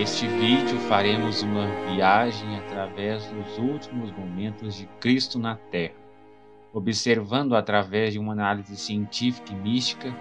Neste 0.00 0.26
vídeo 0.26 0.78
faremos 0.88 1.42
uma 1.42 1.66
viagem 1.92 2.56
através 2.56 3.26
dos 3.26 3.58
últimos 3.58 4.10
momentos 4.12 4.74
de 4.74 4.86
Cristo 4.98 5.38
na 5.38 5.56
Terra, 5.56 5.92
observando 6.72 7.54
através 7.54 8.14
de 8.14 8.18
uma 8.18 8.32
análise 8.32 8.74
científica 8.78 9.52
e 9.52 9.54
mística 9.54 10.16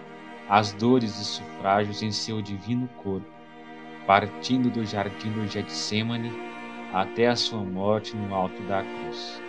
as 0.50 0.74
dores 0.74 1.18
e 1.18 1.24
sufrágios 1.24 2.04
em 2.04 2.12
seu 2.12 2.42
divino 2.42 2.90
corpo, 3.02 3.26
partindo 4.06 4.70
do 4.70 4.84
jardim 4.84 5.32
do 5.32 5.48
Getsemane 5.48 6.34
até 6.92 7.28
a 7.28 7.36
sua 7.38 7.64
morte 7.64 8.18
no 8.18 8.36
alto 8.36 8.62
da 8.64 8.84
cruz. 8.84 9.42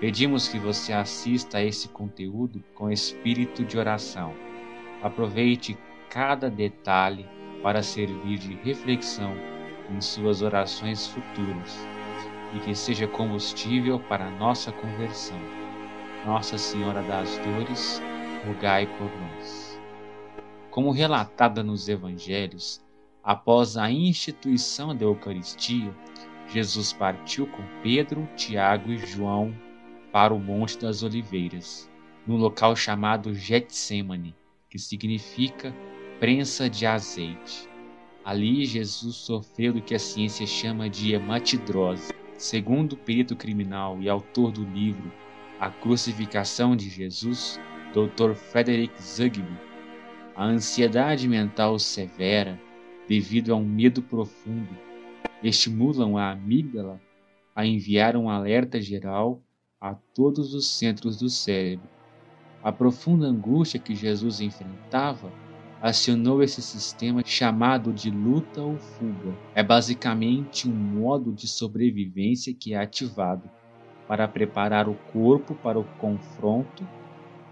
Pedimos 0.00 0.48
que 0.48 0.58
você 0.58 0.92
assista 0.92 1.58
a 1.58 1.64
esse 1.64 1.86
conteúdo 1.90 2.64
com 2.74 2.90
espírito 2.90 3.62
de 3.64 3.78
oração. 3.78 4.34
Aproveite 5.00 5.78
cada 6.10 6.50
detalhe 6.50 7.24
para 7.62 7.80
servir 7.80 8.38
de 8.38 8.54
reflexão 8.64 9.36
em 9.90 10.00
suas 10.00 10.42
orações 10.42 11.06
futuras 11.06 11.86
e 12.54 12.60
que 12.60 12.74
seja 12.74 13.06
combustível 13.06 13.98
para 14.00 14.26
a 14.26 14.30
nossa 14.30 14.72
conversão. 14.72 15.38
Nossa 16.24 16.58
Senhora 16.58 17.02
das 17.02 17.38
Dores, 17.38 18.02
rogai 18.46 18.86
por 18.86 19.10
nós. 19.20 19.80
Como 20.70 20.90
relatada 20.90 21.62
nos 21.62 21.88
Evangelhos, 21.88 22.84
após 23.22 23.76
a 23.76 23.90
instituição 23.90 24.94
da 24.94 25.04
Eucaristia, 25.04 25.94
Jesus 26.48 26.92
partiu 26.92 27.46
com 27.46 27.62
Pedro, 27.82 28.28
Tiago 28.36 28.90
e 28.90 28.98
João 28.98 29.54
para 30.12 30.32
o 30.32 30.38
Monte 30.38 30.78
das 30.78 31.02
Oliveiras, 31.02 31.90
no 32.26 32.36
local 32.36 32.74
chamado 32.74 33.34
Getsemane, 33.34 34.34
que 34.70 34.78
significa 34.78 35.74
prensa 36.18 36.68
de 36.68 36.86
azeite. 36.86 37.68
Ali 38.28 38.66
Jesus 38.66 39.16
sofreu 39.16 39.72
do 39.72 39.80
que 39.80 39.94
a 39.94 39.98
ciência 39.98 40.46
chama 40.46 40.86
de 40.90 41.14
hematidrose. 41.14 42.12
Segundo 42.36 42.92
o 42.92 42.96
perito 42.98 43.34
criminal 43.34 44.02
e 44.02 44.08
autor 44.10 44.52
do 44.52 44.64
livro 44.64 45.10
A 45.58 45.70
Crucificação 45.70 46.76
de 46.76 46.90
Jesus, 46.90 47.58
Dr. 47.94 48.34
Frederick 48.34 49.02
Zugby, 49.02 49.58
a 50.36 50.44
ansiedade 50.44 51.26
mental 51.26 51.78
severa, 51.78 52.60
devido 53.08 53.50
a 53.50 53.56
um 53.56 53.64
medo 53.64 54.02
profundo, 54.02 54.76
estimulam 55.42 56.18
a 56.18 56.32
amígdala 56.32 57.00
a 57.56 57.64
enviar 57.64 58.14
um 58.14 58.28
alerta 58.28 58.78
geral 58.78 59.42
a 59.80 59.94
todos 59.94 60.52
os 60.52 60.66
centros 60.66 61.18
do 61.18 61.30
cérebro. 61.30 61.88
A 62.62 62.70
profunda 62.70 63.24
angústia 63.24 63.80
que 63.80 63.94
Jesus 63.94 64.42
enfrentava 64.42 65.32
acionou 65.80 66.42
esse 66.42 66.60
sistema 66.60 67.22
chamado 67.24 67.92
de 67.92 68.10
luta 68.10 68.60
ou 68.60 68.76
fuga. 68.78 69.36
É 69.54 69.62
basicamente 69.62 70.68
um 70.68 70.74
modo 70.74 71.32
de 71.32 71.46
sobrevivência 71.46 72.54
que 72.54 72.74
é 72.74 72.78
ativado 72.78 73.48
para 74.06 74.26
preparar 74.26 74.88
o 74.88 74.94
corpo 75.12 75.54
para 75.54 75.78
o 75.78 75.84
confronto 75.98 76.86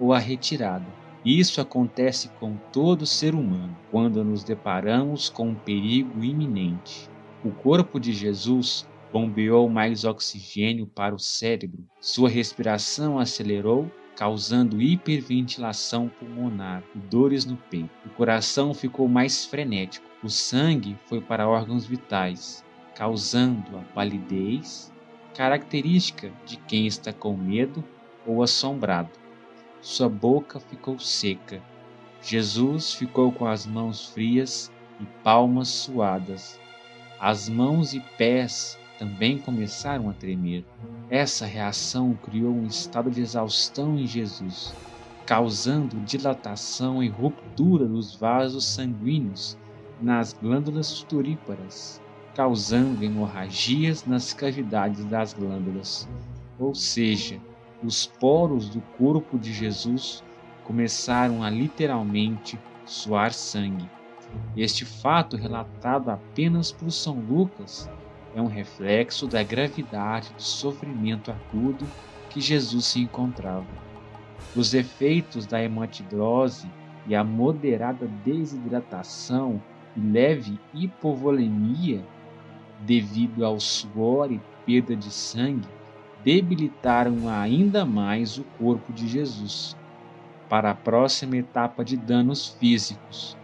ou 0.01 0.13
a 0.13 0.19
retirada. 0.19 0.87
Isso 1.25 1.61
acontece 1.61 2.29
com 2.41 2.57
todo 2.73 3.05
ser 3.05 3.35
humano 3.35 3.77
quando 3.91 4.25
nos 4.25 4.45
deparamos 4.45 5.29
com 5.29 5.49
um 5.49 5.55
perigo 5.55 6.23
iminente. 6.23 7.11
O 7.45 7.51
corpo 7.51 7.99
de 7.99 8.13
Jesus 8.13 8.89
bombeou 9.13 9.69
mais 9.69 10.05
oxigênio 10.05 10.87
para 10.87 11.15
o 11.15 11.19
cérebro, 11.19 11.85
sua 12.01 12.29
respiração 12.29 13.19
acelerou 13.19 13.91
causando 14.17 14.81
hiperventilação 14.81 16.09
pulmonar 16.09 16.83
e 16.95 16.99
dores 16.99 17.45
no 17.45 17.57
peito. 17.57 17.91
O 18.05 18.09
coração 18.11 18.73
ficou 18.73 19.07
mais 19.07 19.45
frenético. 19.45 20.07
O 20.23 20.31
sangue 20.31 20.97
foi 21.07 21.21
para 21.21 21.47
órgãos 21.47 21.85
vitais, 21.85 22.65
causando 22.95 23.77
a 23.77 23.83
palidez, 23.95 24.91
característica 25.35 26.33
de 26.47 26.57
quem 26.57 26.87
está 26.87 27.13
com 27.13 27.37
medo 27.37 27.85
ou 28.27 28.43
assombrado. 28.43 29.11
Sua 29.83 30.09
boca 30.09 30.59
ficou 30.59 30.99
seca. 30.99 31.63
Jesus 32.23 32.95
ficou 32.95 33.31
com 33.31 33.47
as 33.47 33.67
mãos 33.67 34.07
frias 34.07 34.73
e 34.99 35.05
palmas 35.23 35.69
suadas. 35.69 36.59
As 37.21 37.49
mãos 37.49 37.93
e 37.93 38.01
pés 38.01 38.79
também 38.99 39.39
começaram 39.39 40.09
a 40.09 40.13
tremer. 40.13 40.65
Essa 41.11 41.47
reação 41.47 42.15
criou 42.23 42.55
um 42.55 42.67
estado 42.67 43.11
de 43.11 43.21
exaustão 43.21 43.99
em 43.99 44.07
Jesus, 44.07 44.75
causando 45.25 46.01
dilatação 46.01 47.03
e 47.03 47.09
ruptura 47.09 47.87
dos 47.87 48.15
vasos 48.15 48.65
sanguíneos 48.65 49.57
nas 50.01 50.33
glândulas 50.33 50.87
sudoríparas, 50.87 52.01
causando 52.35 53.05
hemorragias 53.05 54.05
nas 54.05 54.33
cavidades 54.33 55.05
das 55.05 55.33
glândulas. 55.33 56.09
Ou 56.59 56.75
seja, 56.75 57.41
os 57.83 58.07
poros 58.07 58.69
do 58.69 58.81
corpo 58.99 59.39
de 59.39 59.53
Jesus 59.53 60.23
começaram 60.65 61.43
a 61.43 61.51
literalmente 61.51 62.59
suar 62.85 63.33
sangue. 63.33 63.89
Este 64.57 64.85
fato, 64.85 65.37
relatado 65.37 66.11
apenas 66.11 66.73
por 66.73 66.91
São 66.91 67.21
Lucas, 67.21 67.89
é 68.37 68.43
um 68.43 68.47
reflexo 68.47 69.27
da 69.27 69.43
gravidade 69.43 70.31
do 70.35 70.43
sofrimento 70.43 71.31
agudo 71.31 71.87
que 72.29 72.39
Jesus 72.39 72.85
se 72.85 73.01
encontrava. 73.01 73.67
Os 74.55 74.75
efeitos 74.75 75.47
da 75.47 75.63
hematidrose 75.63 76.71
e 77.07 77.15
a 77.15 77.25
moderada 77.25 78.07
desidratação 78.23 79.61
e 79.97 80.01
leve 80.01 80.61
hipovolemia 80.75 82.05
devido 82.81 83.43
ao 83.43 83.59
suor 83.59 84.31
e 84.31 84.39
perda 84.67 84.95
de 84.95 85.11
sangue 85.11 85.69
debilitaram 86.23 87.31
ainda 87.31 87.87
mais 87.87 88.37
o 88.37 88.45
corpo 88.59 88.93
de 88.93 89.09
Jesus 89.09 89.75
para 90.47 90.73
a 90.73 90.75
próxima 90.75 91.39
etapa 91.39 91.83
de 91.83 91.97
danos 91.97 92.49
físicos, 92.49 93.35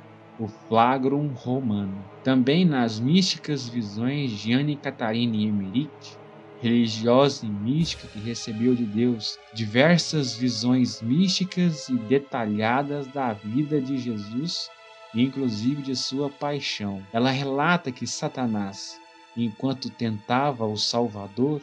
o 0.42 0.48
flagrum 0.48 1.28
romano. 1.28 2.04
Também 2.24 2.64
nas 2.64 2.98
místicas 2.98 3.68
visões 3.68 4.32
de 4.32 4.52
Anne 4.52 4.74
Catarina 4.74 5.36
Emmerich, 5.36 6.16
religiosa 6.60 7.46
e 7.46 7.48
mística 7.48 8.08
que 8.08 8.18
recebeu 8.18 8.74
de 8.74 8.84
Deus 8.84 9.38
diversas 9.54 10.34
visões 10.34 11.00
místicas 11.00 11.88
e 11.88 11.94
detalhadas 11.94 13.06
da 13.06 13.32
vida 13.32 13.80
de 13.80 13.98
Jesus, 13.98 14.68
inclusive 15.14 15.80
de 15.80 15.94
sua 15.94 16.28
paixão. 16.28 17.00
Ela 17.12 17.30
relata 17.30 17.92
que 17.92 18.06
Satanás, 18.06 18.98
enquanto 19.36 19.90
tentava 19.90 20.66
o 20.66 20.76
Salvador, 20.76 21.62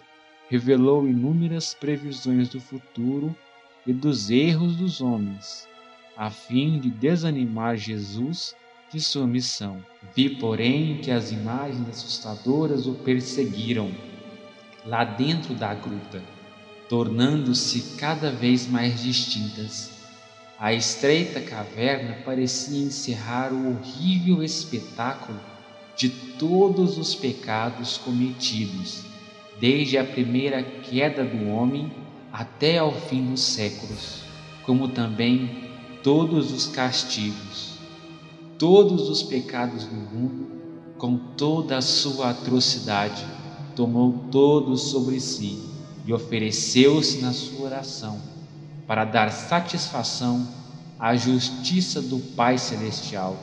revelou 0.49 1.05
inúmeras 1.05 1.73
previsões 1.73 2.47
do 2.47 2.61
futuro 2.61 3.35
e 3.85 3.91
dos 3.91 4.29
erros 4.29 4.77
dos 4.77 5.01
homens, 5.01 5.67
a 6.15 6.29
fim 6.29 6.79
de 6.79 6.89
desanimar 6.89 7.75
Jesus 7.75 8.55
de 8.91 8.99
sua 8.99 9.27
missão. 9.27 9.83
Vi, 10.15 10.29
porém, 10.29 10.97
que 10.97 11.11
as 11.11 11.31
imagens 11.31 11.87
assustadoras 11.87 12.87
o 12.87 12.93
perseguiram 12.93 13.91
lá 14.85 15.03
dentro 15.03 15.53
da 15.53 15.73
gruta, 15.73 16.23
tornando-se 16.87 17.97
cada 17.97 18.31
vez 18.31 18.67
mais 18.67 19.01
distintas. 19.01 19.91
A 20.59 20.73
estreita 20.73 21.39
caverna 21.39 22.17
parecia 22.25 22.79
encerrar 22.79 23.53
o 23.53 23.69
horrível 23.69 24.43
espetáculo 24.43 25.39
de 25.95 26.09
todos 26.09 26.97
os 26.97 27.13
pecados 27.13 27.97
cometidos, 27.97 29.03
desde 29.59 29.97
a 29.97 30.03
primeira 30.03 30.63
queda 30.63 31.23
do 31.23 31.47
homem 31.49 31.91
até 32.31 32.79
ao 32.79 32.93
fim 32.93 33.29
dos 33.29 33.41
séculos, 33.41 34.21
como 34.65 34.87
também 34.87 35.69
todos 36.01 36.51
os 36.51 36.65
castigos 36.67 37.78
todos 38.59 39.09
os 39.09 39.23
pecados 39.23 39.85
do 39.85 39.95
mundo, 39.95 40.51
com 40.97 41.15
toda 41.15 41.77
a 41.77 41.81
sua 41.81 42.31
atrocidade, 42.31 43.25
tomou 43.73 44.25
todos 44.29 44.91
sobre 44.91 45.21
si 45.21 45.63
e 46.05 46.11
ofereceu-se 46.11 47.21
na 47.21 47.31
sua 47.31 47.67
oração 47.67 48.19
para 48.85 49.05
dar 49.05 49.31
satisfação 49.31 50.45
à 50.99 51.15
justiça 51.15 52.01
do 52.01 52.19
Pai 52.19 52.57
Celestial, 52.57 53.37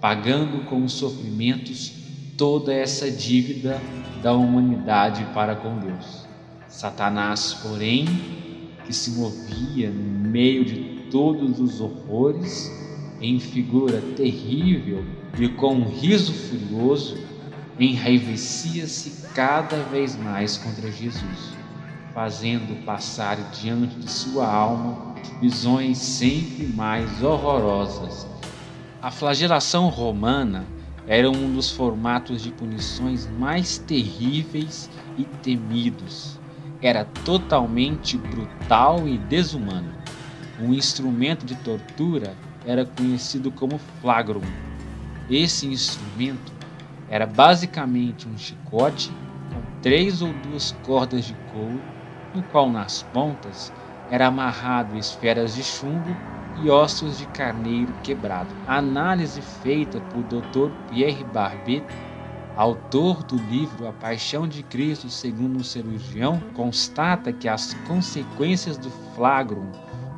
pagando 0.00 0.64
com 0.66 0.84
os 0.84 0.92
sofrimentos 0.92 1.92
toda 2.36 2.72
essa 2.72 3.10
dívida 3.10 3.82
da 4.22 4.32
humanidade 4.34 5.26
para 5.34 5.56
com 5.56 5.80
Deus. 5.80 6.24
Satanás, 6.68 7.54
porém, 7.54 8.06
que 8.86 8.92
se 8.92 9.10
movia 9.10 9.90
no 9.90 10.28
meio 10.30 10.64
de 10.64 11.08
todos 11.10 11.58
os 11.58 11.80
horrores, 11.80 12.79
em 13.20 13.38
figura 13.38 14.00
terrível 14.16 15.04
e 15.38 15.48
com 15.48 15.74
um 15.74 15.88
riso 15.88 16.32
furioso, 16.32 17.18
enraivecia-se 17.78 19.28
cada 19.34 19.82
vez 19.84 20.16
mais 20.16 20.56
contra 20.56 20.90
Jesus, 20.90 21.54
fazendo 22.14 22.84
passar 22.84 23.36
diante 23.52 23.94
de 23.96 24.10
sua 24.10 24.46
alma 24.46 25.14
visões 25.40 25.98
sempre 25.98 26.66
mais 26.66 27.22
horrorosas. 27.22 28.26
A 29.02 29.10
flagelação 29.10 29.88
romana 29.88 30.66
era 31.06 31.30
um 31.30 31.54
dos 31.54 31.70
formatos 31.70 32.42
de 32.42 32.50
punições 32.50 33.28
mais 33.38 33.78
terríveis 33.78 34.90
e 35.16 35.24
temidos. 35.24 36.38
Era 36.82 37.04
totalmente 37.04 38.16
brutal 38.16 39.08
e 39.08 39.18
desumano. 39.18 39.92
Um 40.60 40.74
instrumento 40.74 41.46
de 41.46 41.54
tortura 41.56 42.36
era 42.66 42.84
conhecido 42.84 43.50
como 43.50 43.78
flagrum. 44.00 44.42
Esse 45.28 45.66
instrumento 45.66 46.52
era 47.08 47.26
basicamente 47.26 48.28
um 48.28 48.36
chicote 48.36 49.10
com 49.52 49.80
três 49.82 50.22
ou 50.22 50.32
duas 50.32 50.72
cordas 50.84 51.24
de 51.24 51.34
couro, 51.52 51.80
no 52.34 52.42
qual 52.44 52.70
nas 52.70 53.02
pontas 53.02 53.72
era 54.10 54.26
amarrado 54.26 54.96
esferas 54.96 55.54
de 55.54 55.62
chumbo 55.62 56.16
e 56.62 56.68
ossos 56.68 57.18
de 57.18 57.26
carneiro 57.26 57.92
quebrado. 58.02 58.54
A 58.66 58.76
análise 58.76 59.40
feita 59.40 60.00
por 60.00 60.22
Dr. 60.24 60.70
Pierre 60.88 61.24
Barbet, 61.24 61.84
autor 62.56 63.22
do 63.22 63.36
livro 63.36 63.88
A 63.88 63.92
Paixão 63.92 64.46
de 64.46 64.62
Cristo 64.62 65.08
segundo 65.08 65.58
um 65.58 65.64
cirurgião, 65.64 66.40
constata 66.54 67.32
que 67.32 67.48
as 67.48 67.74
consequências 67.86 68.76
do 68.76 68.90
flagrum 69.14 69.70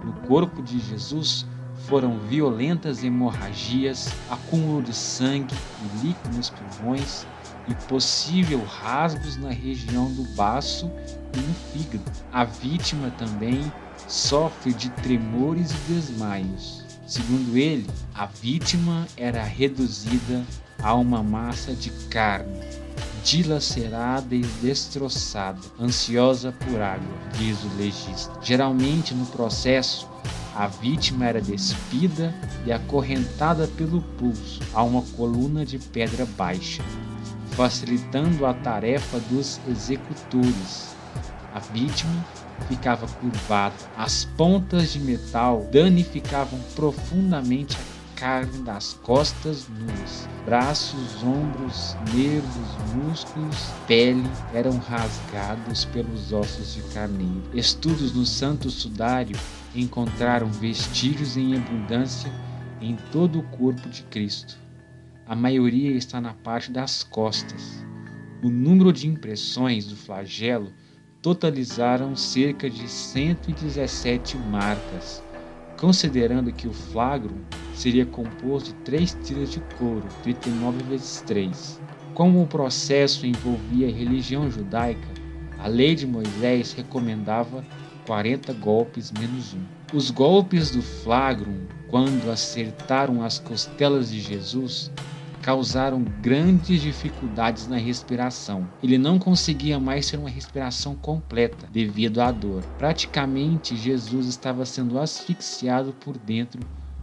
no 0.02 0.12
corpo 0.26 0.62
de 0.62 0.78
Jesus 0.78 1.46
foram 1.86 2.18
violentas 2.18 3.02
hemorragias, 3.02 4.12
acúmulo 4.30 4.82
de 4.82 4.94
sangue 4.94 5.54
e 5.82 6.06
líquido 6.06 6.36
nos 6.36 6.50
pulmões 6.50 7.26
e 7.68 7.74
possível 7.86 8.64
rasgos 8.64 9.36
na 9.36 9.50
região 9.50 10.10
do 10.12 10.24
baço 10.34 10.90
e 11.34 11.40
no 11.40 11.54
fígado. 11.72 12.04
A 12.32 12.44
vítima 12.44 13.10
também 13.18 13.72
sofre 14.08 14.72
de 14.72 14.90
tremores 14.90 15.70
e 15.70 15.92
desmaios. 15.92 16.82
Segundo 17.06 17.56
ele, 17.56 17.88
a 18.14 18.26
vítima 18.26 19.06
era 19.16 19.42
reduzida 19.42 20.42
a 20.82 20.94
uma 20.94 21.22
massa 21.22 21.74
de 21.74 21.90
carne, 22.08 22.60
dilacerada 23.22 24.34
e 24.34 24.40
destroçada, 24.62 25.60
ansiosa 25.80 26.52
por 26.52 26.80
água, 26.80 27.14
diz 27.38 27.62
o 27.64 27.76
legista. 27.76 28.32
Geralmente 28.42 29.14
no 29.14 29.26
processo, 29.26 30.08
a 30.54 30.66
vítima 30.66 31.26
era 31.26 31.40
despida 31.40 32.34
e 32.66 32.72
acorrentada 32.72 33.66
pelo 33.68 34.02
pulso 34.18 34.60
a 34.74 34.82
uma 34.82 35.02
coluna 35.16 35.64
de 35.64 35.78
pedra 35.78 36.26
baixa, 36.36 36.82
facilitando 37.52 38.44
a 38.44 38.52
tarefa 38.52 39.18
dos 39.30 39.60
executores. 39.68 40.94
A 41.54 41.58
vítima 41.58 42.24
ficava 42.68 43.06
curvada, 43.06 43.74
as 43.96 44.24
pontas 44.24 44.92
de 44.92 45.00
metal 45.00 45.68
danificavam 45.72 46.58
profundamente 46.74 47.76
a 47.76 48.20
carne 48.20 48.62
das 48.62 48.94
costas 49.02 49.66
nuas. 49.68 50.28
Braços, 50.44 51.22
ombros, 51.22 51.96
nervos, 52.14 52.94
músculos, 52.94 53.70
pele 53.86 54.24
eram 54.54 54.78
rasgados 54.78 55.84
pelos 55.86 56.32
ossos 56.32 56.74
de 56.74 56.82
carneiro. 56.94 57.42
Estudos 57.52 58.12
no 58.12 58.24
Santo 58.24 58.70
Sudário 58.70 59.36
encontraram 59.74 60.48
vestígios 60.48 61.36
em 61.36 61.56
abundância 61.56 62.30
em 62.80 62.96
todo 63.10 63.38
o 63.38 63.42
corpo 63.44 63.88
de 63.88 64.02
Cristo. 64.04 64.58
A 65.26 65.34
maioria 65.34 65.92
está 65.92 66.20
na 66.20 66.34
parte 66.34 66.70
das 66.70 67.02
costas. 67.02 67.84
O 68.42 68.50
número 68.50 68.92
de 68.92 69.06
impressões 69.06 69.86
do 69.86 69.96
flagelo 69.96 70.72
totalizaram 71.22 72.16
cerca 72.16 72.68
de 72.68 72.88
117 72.88 74.36
marcas, 74.36 75.22
considerando 75.78 76.52
que 76.52 76.66
o 76.66 76.72
flagro 76.72 77.34
seria 77.74 78.04
composto 78.04 78.70
de 78.70 78.74
três 78.80 79.16
tiras 79.22 79.52
de 79.52 79.60
couro, 79.78 80.06
39 80.24 80.82
vezes 80.84 81.22
3. 81.22 81.80
Como 82.14 82.42
o 82.42 82.46
processo 82.46 83.24
envolvia 83.24 83.86
a 83.88 83.92
religião 83.92 84.50
judaica, 84.50 85.08
a 85.58 85.68
lei 85.68 85.94
de 85.94 86.06
Moisés 86.06 86.72
recomendava 86.72 87.64
40 88.06 88.52
golpes 88.54 89.10
menos 89.12 89.54
um. 89.54 89.60
Os 89.92 90.10
golpes 90.10 90.70
do 90.70 90.82
flagrum, 90.82 91.66
quando 91.88 92.30
acertaram 92.30 93.22
as 93.22 93.38
costelas 93.38 94.10
de 94.10 94.20
Jesus, 94.20 94.90
causaram 95.42 96.04
grandes 96.22 96.80
dificuldades 96.80 97.66
na 97.66 97.76
respiração. 97.76 98.68
Ele 98.82 98.96
não 98.96 99.18
conseguia 99.18 99.78
mais 99.78 100.08
ter 100.08 100.16
uma 100.16 100.30
respiração 100.30 100.94
completa 100.94 101.68
devido 101.72 102.20
à 102.20 102.30
dor. 102.30 102.62
Praticamente, 102.78 103.76
Jesus 103.76 104.26
estava 104.26 104.64
sendo 104.64 104.98
asfixiado 104.98 105.92
por 105.92 106.16
dentro 106.16 106.60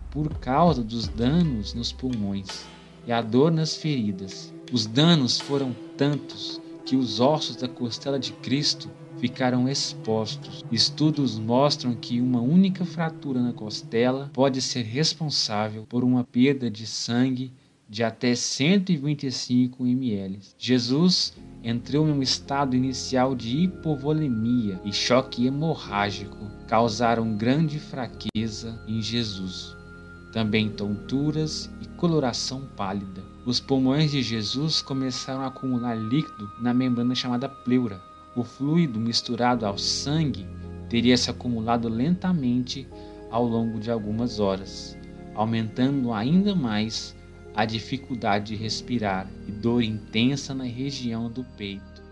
por 0.10 0.34
causa 0.40 0.84
dos 0.84 1.08
danos 1.08 1.74
nos 1.74 1.92
pulmões 1.92 2.66
e 3.06 3.12
a 3.12 3.22
dor 3.22 3.52
nas 3.52 3.76
feridas. 3.76 4.54
Os 4.72 4.86
danos 4.86 5.40
foram 5.40 5.76
tantos 5.98 6.60
que 6.86 6.96
os 6.96 7.20
ossos 7.20 7.56
da 7.56 7.68
costela 7.68 8.18
de 8.18 8.32
Cristo 8.34 8.90
ficaram 9.20 9.68
expostos. 9.68 10.64
Estudos 10.72 11.38
mostram 11.38 11.96
que 11.96 12.22
uma 12.22 12.42
única 12.42 12.86
fratura 12.86 13.42
na 13.42 13.54
costela 13.54 14.30
pode 14.34 14.62
ser 14.62 14.84
responsável 14.84 15.86
por 15.88 16.04
uma 16.04 16.24
perda 16.24 16.70
de 16.70 16.88
sangue 16.88 17.52
de 17.90 18.04
até 18.04 18.36
125 18.36 19.86
ml. 19.86 20.40
Jesus 20.58 21.34
entrou 21.64 22.08
em 22.08 22.12
um 22.12 22.22
estado 22.22 22.76
inicial 22.76 23.36
de 23.36 23.58
hipovolemia 23.64 24.80
e 24.86 24.94
choque 24.94 25.48
hemorrágico 25.48 26.38
causaram 26.68 27.36
grande 27.36 27.80
fraqueza 27.80 28.80
em 28.88 29.02
Jesus. 29.02 29.76
Também 30.32 30.70
tonturas 30.70 31.70
e 31.82 31.88
coloração 31.98 32.62
pálida. 32.78 33.24
Os 33.44 33.60
pulmões 33.60 34.12
de 34.12 34.22
Jesus 34.22 34.80
começaram 34.80 35.42
a 35.42 35.48
acumular 35.48 35.96
líquido 35.96 36.52
na 36.62 36.72
membrana 36.72 37.16
chamada 37.16 37.50
pleura. 37.50 38.09
O 38.36 38.44
fluido 38.44 39.00
misturado 39.00 39.66
ao 39.66 39.78
sangue 39.78 40.48
teria 40.88 41.18
se 41.18 41.30
acumulado 41.30 41.90
lentamente 41.90 42.88
ao 43.32 43.46
longo 43.46 43.80
de 43.80 43.90
algumas 43.90 44.40
horas, 44.40 44.98
aumentando 45.36 46.14
ainda 46.14 46.56
mais 46.56 47.16
a 47.56 47.66
dificuldade 47.66 48.56
de 48.56 48.56
respirar 48.56 49.28
e 49.48 49.52
dor 49.52 49.82
intensa 49.82 50.54
na 50.54 50.64
região 50.64 51.30
do 51.30 51.44
peito. 51.44 52.04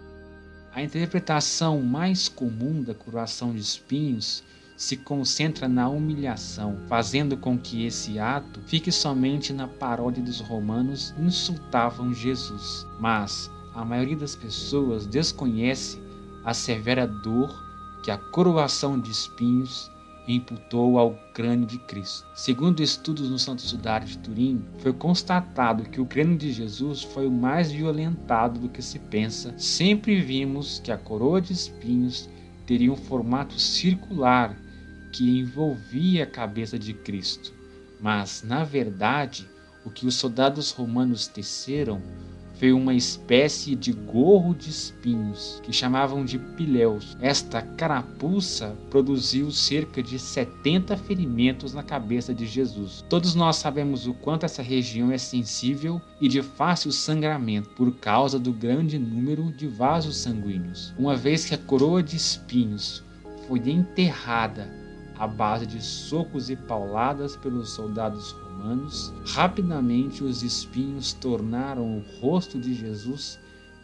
A 0.74 0.84
interpretação 0.84 1.82
mais 1.82 2.28
comum 2.28 2.84
da 2.84 2.94
curação 2.94 3.54
de 3.54 3.62
espinhos 3.62 4.44
se 4.76 4.96
concentra 4.96 5.68
na 5.68 5.90
humilhação, 5.90 6.78
fazendo 6.88 7.36
com 7.36 7.58
que 7.58 7.86
esse 7.86 8.20
ato 8.20 8.60
fique 8.68 8.92
somente 8.92 9.52
na 9.52 9.68
paródia 9.68 10.22
dos 10.22 10.40
romanos 10.40 11.16
insultavam 11.18 12.14
Jesus. 12.14 12.86
Mas 13.00 13.50
a 13.74 13.84
maioria 13.84 14.18
das 14.18 14.36
pessoas 14.36 15.08
desconhece 15.08 16.00
a 16.48 16.54
severa 16.54 17.06
dor 17.06 17.54
que 18.02 18.10
a 18.10 18.18
coroação 18.18 18.98
de 18.98 19.12
espinhos 19.12 19.92
imputou 20.26 20.98
ao 20.98 21.14
crânio 21.34 21.68
de 21.68 21.78
Cristo. 21.78 22.26
Segundo 22.34 22.82
estudos 22.82 23.30
no 23.30 23.38
Santo 23.38 23.62
Sudário 23.62 24.08
de 24.08 24.18
Turim, 24.20 24.64
foi 24.80 24.94
constatado 24.94 25.84
que 25.90 26.00
o 26.00 26.06
crânio 26.06 26.38
de 26.38 26.54
Jesus 26.54 27.04
foi 27.04 27.28
o 27.28 27.32
mais 27.32 27.70
violentado 27.70 28.62
do 28.62 28.70
que 28.70 28.82
se 28.82 28.98
pensa. 28.98 29.54
Sempre 29.58 30.22
vimos 30.22 30.80
que 30.80 30.90
a 30.90 30.98
coroa 30.98 31.42
de 31.42 31.52
espinhos 31.52 32.30
teria 32.66 32.94
um 32.94 32.96
formato 32.96 33.60
circular 33.60 34.58
que 35.12 35.40
envolvia 35.40 36.24
a 36.24 36.28
cabeça 36.28 36.80
de 36.80 36.94
Cristo. 36.94 37.54
Mas, 38.00 38.42
na 38.42 38.64
verdade, 38.64 39.50
o 39.84 39.90
que 39.90 40.08
os 40.08 40.16
soldados 40.16 40.72
romanos 40.72 41.28
teceram 41.28 42.02
foi 42.60 42.74
uma 42.74 42.94
espécie 42.94 43.76
de 43.76 43.92
gorro 43.94 44.54
de 44.54 44.70
espinhos 44.70 45.62
que 45.64 45.72
chamavam 45.72 46.26
de 46.26 46.40
piléus. 46.40 47.16
Esta 47.22 47.62
carapuça 47.62 48.76
produziu 48.90 49.52
cerca 49.52 50.02
de 50.02 50.18
70 50.18 50.98
ferimentos 50.98 51.74
na 51.74 51.84
cabeça 51.84 52.34
de 52.34 52.46
Jesus. 52.46 53.06
Todos 53.10 53.36
nós 53.36 53.58
sabemos 53.58 54.08
o 54.08 54.14
quanto 54.14 54.46
essa 54.46 54.62
região 54.62 55.12
é 55.12 55.18
sensível 55.18 56.02
e 56.20 56.28
de 56.28 56.42
fácil 56.42 56.92
sangramento 56.92 57.70
por 57.72 57.96
causa 57.98 58.40
do 58.40 58.52
grande 58.52 58.98
número 58.98 59.52
de 59.52 59.68
vasos 59.68 60.18
sanguíneos. 60.18 60.94
Uma 60.98 61.16
vez 61.16 61.46
que 61.46 61.54
a 61.54 61.58
coroa 61.58 62.02
de 62.02 62.16
espinhos 62.16 63.04
foi 63.48 63.60
enterrada 63.70 64.70
à 65.18 65.28
base 65.28 65.66
de 65.66 65.84
socos 65.84 66.50
e 66.50 66.56
pauladas 66.56 67.36
pelos 67.36 67.72
soldados 67.72 68.36
rapidamente 69.26 70.24
os 70.24 70.44
espinhos 70.44 71.14
tornaram 71.14 71.98
o 71.98 72.04
rosto 72.20 72.60
de 72.60 72.74
Jesus 72.74 73.40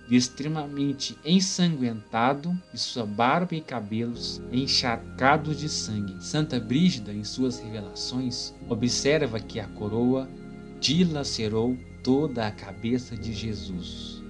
extremamente 0.10 1.18
ensanguentado 1.26 2.56
e 2.74 2.78
sua 2.78 3.06
barba 3.06 3.56
e 3.56 3.62
cabelos 3.62 4.42
encharcados 4.52 5.58
de 5.58 5.70
sangue. 5.70 6.22
Santa 6.24 6.60
Brígida, 6.60 7.14
em 7.14 7.24
suas 7.24 7.60
revelações, 7.60 8.54
observa 8.68 9.40
que 9.40 9.60
a 9.60 9.68
coroa 9.68 10.30
dilacerou 10.80 11.78
toda 12.04 12.46
a 12.46 12.52
cabeça 12.52 13.16
de 13.16 13.34
Jesus. 13.34 14.22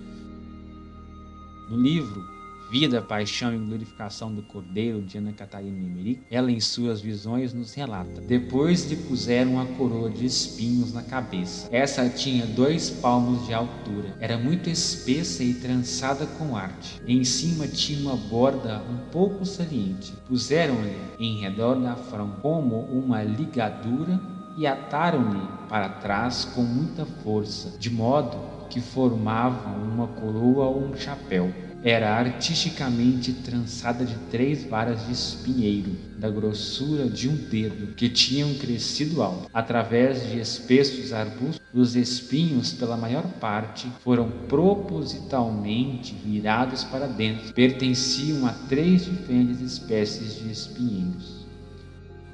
No 1.70 1.82
livro 1.82 2.33
vida, 2.74 3.04
paixão 3.04 3.54
e 3.54 3.58
glorificação 3.60 4.34
do 4.34 4.42
Cordeiro 4.42 5.00
de 5.04 5.20
Ana 5.20 5.32
Catarina 5.32 5.78
Emmerich, 5.78 6.24
ela 6.32 6.52
em 6.52 6.60
suas 6.60 7.00
visões 7.00 7.54
nos 7.54 7.72
relata. 7.76 8.20
Depois 8.22 8.90
lhe 8.90 8.96
puseram 8.96 9.62
a 9.62 9.66
coroa 9.78 10.10
de 10.10 10.26
espinhos 10.26 10.92
na 10.92 11.04
cabeça. 11.04 11.70
Essa 11.72 12.10
tinha 12.10 12.48
dois 12.48 12.90
palmos 12.90 13.46
de 13.46 13.54
altura. 13.54 14.18
Era 14.20 14.40
muito 14.40 14.72
espessa 14.72 15.44
e 15.44 15.54
trançada 15.54 16.26
com 16.26 16.58
arte. 16.58 17.00
Em 17.08 17.24
cima 17.24 17.68
tinha 17.68 18.00
uma 18.00 18.16
borda 18.16 18.82
um 18.90 19.12
pouco 19.12 19.46
saliente. 19.46 20.12
Puseram-lhe 20.28 20.98
em 21.20 21.42
redor 21.42 21.76
da 21.76 21.96
fronte 21.96 22.42
como 22.42 22.80
uma 22.86 23.22
ligadura 23.22 24.20
e 24.58 24.66
ataram-lhe 24.66 25.48
para 25.70 25.90
trás 25.90 26.44
com 26.44 26.64
muita 26.64 27.06
força, 27.06 27.78
de 27.78 27.92
modo 27.92 28.36
que 28.72 28.82
formavam 28.82 29.76
uma 29.84 30.08
coroa 30.08 30.66
ou 30.66 30.86
um 30.86 30.96
chapéu 30.96 31.54
era 31.84 32.18
artisticamente 32.18 33.34
trançada 33.34 34.06
de 34.06 34.16
três 34.32 34.64
varas 34.64 35.06
de 35.06 35.12
espinheiro, 35.12 35.92
da 36.18 36.30
grossura 36.30 37.10
de 37.10 37.28
um 37.28 37.36
dedo, 37.36 37.94
que 37.94 38.08
tinham 38.08 38.54
crescido 38.56 39.22
alto. 39.22 39.50
Através 39.54 40.30
de 40.30 40.40
espessos 40.40 41.12
arbustos, 41.12 41.60
os 41.74 41.96
espinhos, 41.98 42.72
pela 42.72 42.96
maior 42.96 43.28
parte, 43.40 43.92
foram 44.02 44.30
propositalmente 44.48 46.14
virados 46.14 46.86
para 46.86 47.06
dentro. 47.06 47.54
Pertenciam 47.54 48.48
a 48.48 48.54
três 48.54 49.04
diferentes 49.04 49.60
espécies 49.60 50.36
de 50.36 50.52
espinheiros. 50.52 51.46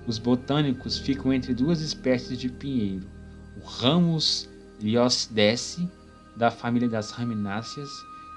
Os 0.05 0.19
botânicos 0.19 0.99
ficam 0.99 1.33
entre 1.33 1.55
duas 1.55 1.81
espécies 1.81 2.37
de 2.37 2.49
pinheiro: 2.49 3.07
o 3.59 3.65
Ramos 3.65 4.47
liosdece, 4.79 5.89
da 6.35 6.51
família 6.51 6.87
das 6.87 7.11
ramináceas, 7.11 7.89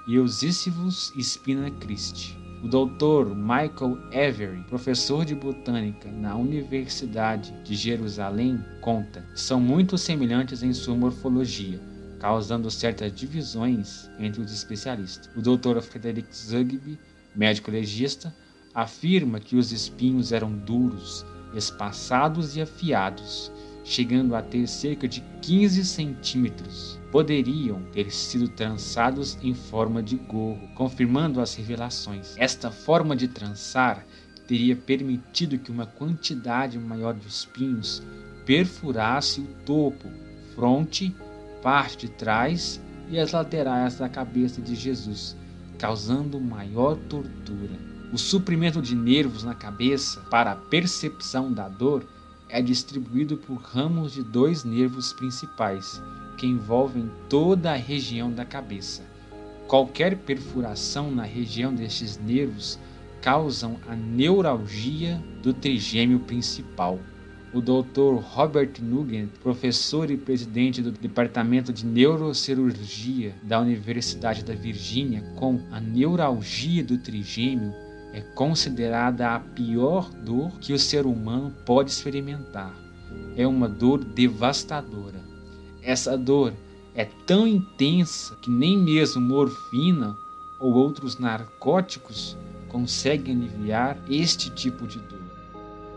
Eusícivus 0.05 1.13
Spina 1.17 1.71
Christi. 1.71 2.37
O 2.61 2.67
Dr. 2.67 3.33
Michael 3.33 3.97
Avery, 4.07 4.61
professor 4.67 5.23
de 5.23 5.33
botânica 5.33 6.11
na 6.11 6.35
Universidade 6.35 7.53
de 7.63 7.73
Jerusalém, 7.73 8.61
conta: 8.81 9.25
são 9.33 9.61
muito 9.61 9.97
semelhantes 9.97 10.61
em 10.61 10.73
sua 10.73 10.93
morfologia, 10.93 11.79
causando 12.19 12.69
certas 12.69 13.15
divisões 13.15 14.09
entre 14.19 14.41
os 14.41 14.51
especialistas. 14.51 15.29
O 15.37 15.41
Dr. 15.41 15.79
Frederick 15.79 16.35
Zugby, 16.35 16.99
médico 17.33 17.71
legista, 17.71 18.35
afirma 18.75 19.39
que 19.39 19.55
os 19.55 19.71
espinhos 19.71 20.33
eram 20.33 20.51
duros, 20.51 21.25
espaçados 21.53 22.57
e 22.57 22.61
afiados, 22.61 23.49
chegando 23.83 24.35
a 24.35 24.41
ter 24.41 24.67
cerca 24.67 25.07
de 25.07 25.21
15 25.41 25.83
centímetros 25.85 26.99
poderiam 27.11 27.81
ter 27.91 28.11
sido 28.11 28.47
trançados 28.47 29.37
em 29.43 29.53
forma 29.53 30.01
de 30.01 30.15
gorro, 30.15 30.67
confirmando 30.73 31.39
as 31.39 31.53
revelações. 31.53 32.35
Esta 32.37 32.71
forma 32.71 33.15
de 33.15 33.27
trançar 33.27 34.05
teria 34.47 34.75
permitido 34.75 35.59
que 35.59 35.71
uma 35.71 35.85
quantidade 35.85 36.79
maior 36.79 37.13
de 37.13 37.27
espinhos 37.27 38.01
perfurasse 38.45 39.41
o 39.41 39.47
topo, 39.65 40.09
fronte, 40.55 41.15
parte 41.61 42.07
de 42.07 42.13
trás 42.13 42.81
e 43.09 43.19
as 43.19 43.31
laterais 43.31 43.97
da 43.97 44.09
cabeça 44.09 44.61
de 44.61 44.75
Jesus, 44.75 45.35
causando 45.77 46.39
maior 46.39 46.95
tortura. 46.95 47.93
O 48.11 48.17
suprimento 48.17 48.81
de 48.81 48.95
nervos 48.95 49.43
na 49.43 49.55
cabeça 49.55 50.21
para 50.29 50.51
a 50.51 50.55
percepção 50.55 51.51
da 51.51 51.67
dor 51.67 52.05
é 52.53 52.61
distribuído 52.61 53.35
por 53.35 53.55
ramos 53.55 54.13
de 54.13 54.21
dois 54.21 54.63
nervos 54.63 55.11
principais, 55.11 55.99
que 56.37 56.45
envolvem 56.45 57.09
toda 57.27 57.71
a 57.71 57.75
região 57.75 58.31
da 58.31 58.45
cabeça. 58.45 59.01
Qualquer 59.67 60.15
perfuração 60.17 61.09
na 61.09 61.23
região 61.23 61.73
destes 61.73 62.19
nervos 62.19 62.77
causam 63.23 63.77
a 63.89 63.95
neuralgia 63.95 65.19
do 65.41 65.51
trigêmeo 65.51 66.19
principal. 66.19 66.99
O 67.51 67.59
Dr. 67.59 68.21
Robert 68.21 68.73
Nugent, 68.79 69.31
professor 69.41 70.11
e 70.11 70.17
presidente 70.17 70.79
do 70.79 70.91
Departamento 70.91 71.73
de 71.73 71.87
Neurocirurgia 71.87 73.33
da 73.41 73.59
Universidade 73.59 74.43
da 74.43 74.53
Virgínia, 74.53 75.23
com 75.37 75.59
a 75.71 75.79
neuralgia 75.79 76.83
do 76.83 76.99
trigêmeo 76.99 77.73
é 78.13 78.21
considerada 78.21 79.35
a 79.35 79.39
pior 79.39 80.09
dor 80.13 80.51
que 80.59 80.71
o 80.71 80.79
ser 80.79 81.05
humano 81.05 81.51
pode 81.65 81.89
experimentar. 81.89 82.73
É 83.35 83.47
uma 83.47 83.67
dor 83.67 84.03
devastadora. 84.03 85.19
Essa 85.81 86.15
dor 86.15 86.53
é 86.93 87.05
tão 87.25 87.47
intensa 87.47 88.35
que 88.35 88.51
nem 88.51 88.77
mesmo 88.77 89.19
morfina 89.19 90.15
ou 90.59 90.73
outros 90.73 91.17
narcóticos 91.17 92.37
conseguem 92.69 93.35
aliviar 93.35 93.97
este 94.07 94.51
tipo 94.51 94.87
de 94.87 94.99
dor. 94.99 95.22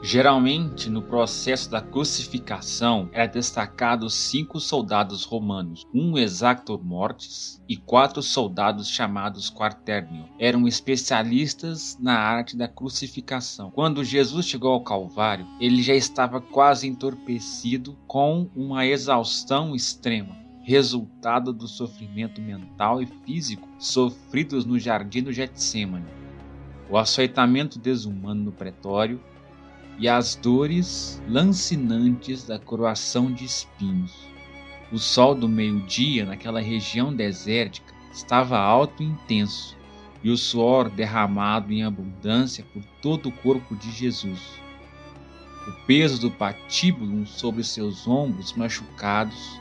Geralmente, 0.02 0.90
no 0.90 1.02
processo 1.02 1.70
da 1.70 1.80
crucificação, 1.80 3.08
era 3.12 3.26
destacado 3.26 4.08
cinco 4.10 4.60
soldados 4.60 5.24
romanos, 5.24 5.84
um 5.92 6.16
exactor 6.16 6.84
mortis 6.84 7.60
e 7.68 7.76
quatro 7.76 8.22
soldados 8.22 8.88
chamados 8.88 9.50
quaternio. 9.50 10.28
Eram 10.38 10.68
especialistas 10.68 11.98
na 12.00 12.16
arte 12.18 12.56
da 12.56 12.68
crucificação. 12.68 13.70
Quando 13.70 14.04
Jesus 14.04 14.46
chegou 14.46 14.72
ao 14.72 14.84
Calvário, 14.84 15.46
ele 15.60 15.82
já 15.82 15.94
estava 15.94 16.40
quase 16.40 16.86
entorpecido 16.86 17.96
com 18.06 18.48
uma 18.54 18.86
exaustão 18.86 19.74
extrema 19.74 20.46
resultado 20.66 21.52
do 21.52 21.68
sofrimento 21.68 22.40
mental 22.42 23.00
e 23.00 23.06
físico 23.06 23.68
sofridos 23.78 24.64
no 24.64 24.80
jardim 24.80 25.22
do 25.22 25.32
Getsemane. 25.32 26.04
O 26.90 26.98
açoitamento 26.98 27.78
desumano 27.78 28.42
no 28.42 28.52
pretório 28.52 29.20
e 29.98 30.08
as 30.08 30.34
dores 30.34 31.22
lancinantes 31.28 32.44
da 32.44 32.58
coroação 32.58 33.32
de 33.32 33.44
espinhos. 33.44 34.12
O 34.92 34.98
sol 34.98 35.34
do 35.34 35.48
meio-dia 35.48 36.24
naquela 36.24 36.60
região 36.60 37.14
desértica 37.14 37.94
estava 38.12 38.58
alto 38.58 39.02
e 39.02 39.06
intenso, 39.06 39.76
e 40.22 40.30
o 40.30 40.36
suor 40.36 40.88
derramado 40.90 41.72
em 41.72 41.82
abundância 41.82 42.64
por 42.72 42.82
todo 43.00 43.28
o 43.28 43.32
corpo 43.32 43.74
de 43.74 43.90
Jesus. 43.90 44.40
O 45.66 45.86
peso 45.86 46.20
do 46.20 46.30
patíbulo 46.30 47.26
sobre 47.26 47.64
seus 47.64 48.06
ombros 48.06 48.52
machucados, 48.52 49.60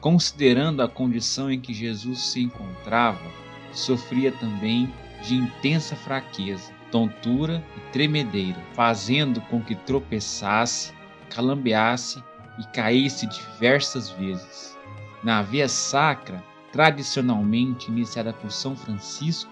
considerando 0.00 0.82
a 0.82 0.88
condição 0.88 1.50
em 1.50 1.60
que 1.60 1.72
Jesus 1.72 2.20
se 2.20 2.40
encontrava, 2.40 3.24
sofria 3.72 4.30
também 4.32 4.92
de 5.22 5.34
intensa 5.34 5.96
fraqueza 5.96 6.77
tontura 6.90 7.64
e 7.76 7.92
tremedeira, 7.92 8.58
fazendo 8.74 9.40
com 9.42 9.62
que 9.62 9.74
tropeçasse, 9.74 10.92
calambeasse 11.30 12.22
e 12.58 12.64
caísse 12.74 13.26
diversas 13.26 14.10
vezes. 14.10 14.76
Na 15.22 15.42
via 15.42 15.68
sacra, 15.68 16.42
tradicionalmente 16.72 17.90
iniciada 17.90 18.32
por 18.32 18.50
São 18.50 18.76
Francisco, 18.76 19.50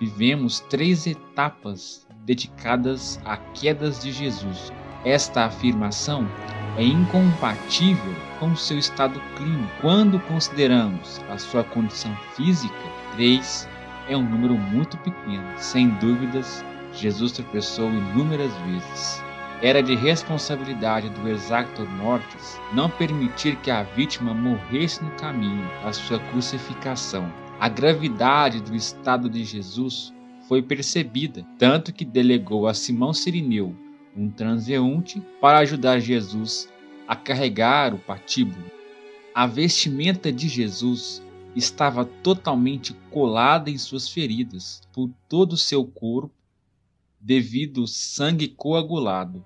vivemos 0.00 0.60
três 0.60 1.06
etapas 1.06 2.06
dedicadas 2.24 3.20
a 3.24 3.36
quedas 3.36 4.00
de 4.00 4.12
Jesus. 4.12 4.72
Esta 5.04 5.46
afirmação 5.46 6.28
é 6.76 6.84
incompatível 6.84 8.14
com 8.38 8.54
seu 8.56 8.78
estado 8.78 9.20
clínico. 9.36 9.72
Quando 9.80 10.20
consideramos 10.20 11.20
a 11.28 11.36
sua 11.36 11.64
condição 11.64 12.16
física, 12.34 12.74
três 13.14 13.68
é 14.08 14.16
um 14.16 14.22
número 14.22 14.54
muito 14.54 14.96
pequeno. 14.98 15.46
Sem 15.56 15.88
dúvidas, 15.90 16.64
Jesus 16.94 17.32
tropeçou 17.32 17.90
inúmeras 17.90 18.52
vezes. 18.66 19.22
Era 19.62 19.82
de 19.82 19.94
responsabilidade 19.94 21.08
do 21.08 21.28
exactor 21.28 21.88
mortis 21.88 22.60
não 22.72 22.90
permitir 22.90 23.56
que 23.56 23.70
a 23.70 23.82
vítima 23.82 24.34
morresse 24.34 25.02
no 25.02 25.10
caminho 25.12 25.70
à 25.84 25.92
sua 25.92 26.18
crucificação. 26.18 27.32
A 27.60 27.68
gravidade 27.68 28.60
do 28.60 28.74
estado 28.74 29.30
de 29.30 29.44
Jesus 29.44 30.12
foi 30.48 30.60
percebida, 30.60 31.46
tanto 31.58 31.92
que 31.92 32.04
delegou 32.04 32.66
a 32.66 32.74
Simão 32.74 33.14
Sirineu, 33.14 33.74
um 34.16 34.28
transeunte, 34.28 35.22
para 35.40 35.60
ajudar 35.60 36.00
Jesus 36.00 36.68
a 37.06 37.14
carregar 37.14 37.94
o 37.94 37.98
patíbulo. 37.98 38.64
A 39.34 39.46
vestimenta 39.46 40.32
de 40.32 40.48
Jesus 40.48 41.22
estava 41.54 42.04
totalmente 42.04 42.94
colada 43.10 43.70
em 43.70 43.78
suas 43.78 44.08
feridas 44.08 44.82
por 44.92 45.08
todo 45.28 45.52
o 45.52 45.56
seu 45.56 45.84
corpo 45.84 46.41
devido 47.22 47.82
ao 47.82 47.86
sangue 47.86 48.48
coagulado 48.48 49.44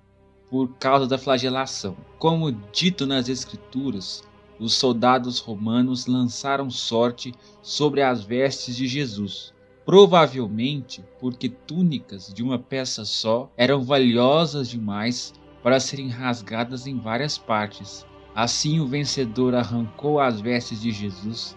por 0.48 0.74
causa 0.78 1.06
da 1.06 1.18
flagelação. 1.18 1.94
Como 2.18 2.50
dito 2.72 3.06
nas 3.06 3.28
Escrituras, 3.28 4.24
os 4.58 4.72
soldados 4.72 5.38
romanos 5.38 6.06
lançaram 6.06 6.70
sorte 6.70 7.34
sobre 7.60 8.00
as 8.00 8.24
vestes 8.24 8.74
de 8.74 8.86
Jesus, 8.86 9.52
provavelmente 9.84 11.04
porque 11.20 11.48
túnicas 11.50 12.32
de 12.32 12.42
uma 12.42 12.58
peça 12.58 13.04
só 13.04 13.52
eram 13.56 13.82
valiosas 13.82 14.70
demais 14.70 15.34
para 15.62 15.78
serem 15.78 16.08
rasgadas 16.08 16.86
em 16.86 16.98
várias 16.98 17.36
partes. 17.36 18.06
Assim, 18.34 18.80
o 18.80 18.86
vencedor 18.86 19.54
arrancou 19.54 20.18
as 20.18 20.40
vestes 20.40 20.80
de 20.80 20.90
Jesus 20.90 21.54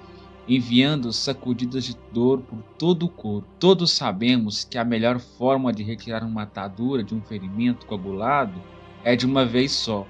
enviando 0.50 1.14
sacudidas 1.14 1.84
de 1.84 1.96
dor 2.12 2.42
por 2.42 2.58
todo 2.80 3.06
o 3.06 3.10
corpo. 3.10 3.48
Todos 3.60 3.92
sabemos 3.92 4.64
que 4.64 4.80
a 4.80 4.84
melhor 4.84 5.20
forma 5.20 5.72
de 5.72 5.84
retirar 5.84 6.24
uma 6.24 6.42
atadura 6.42 7.04
de 7.04 7.14
um 7.14 7.22
ferimento 7.22 7.86
coagulado 7.86 8.60
é 9.04 9.16
de 9.16 9.28
uma 9.28 9.46
vez 9.46 9.72
só. 9.72 10.08